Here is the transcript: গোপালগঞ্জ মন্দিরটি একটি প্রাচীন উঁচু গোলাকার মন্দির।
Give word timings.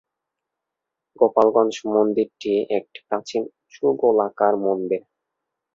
গোপালগঞ্জ 1.19 1.75
মন্দিরটি 1.87 2.53
একটি 2.77 2.99
প্রাচীন 3.07 3.41
উঁচু 3.55 3.85
গোলাকার 4.01 4.53
মন্দির। 4.65 5.01